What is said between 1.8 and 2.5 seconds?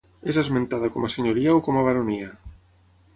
a baronia.